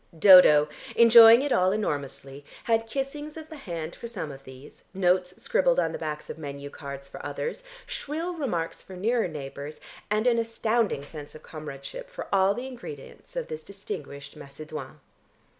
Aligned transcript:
Dodo, 0.17 0.67
enjoying 0.95 1.43
it 1.43 1.51
all 1.51 1.71
enormously, 1.71 2.43
had 2.63 2.87
kissings 2.87 3.37
of 3.37 3.49
the 3.49 3.55
hand 3.55 3.93
for 3.93 4.07
some 4.07 4.31
of 4.31 4.45
these, 4.45 4.83
notes 4.95 5.39
scribbled 5.39 5.79
on 5.79 5.91
the 5.91 5.99
backs 5.99 6.27
of 6.27 6.39
menu 6.39 6.71
cards 6.71 7.07
for 7.07 7.23
others, 7.23 7.63
shrill 7.85 8.33
remarks 8.33 8.81
for 8.81 8.95
nearer 8.95 9.27
neighbours 9.27 9.79
and 10.09 10.25
an 10.25 10.39
astounding 10.39 11.03
sense 11.03 11.35
of 11.35 11.43
comradeship 11.43 12.09
for 12.09 12.27
all 12.33 12.55
the 12.55 12.65
ingredients 12.65 13.35
of 13.35 13.47
this 13.47 13.61
distinguished 13.63 14.35
macédoine. 14.35 14.97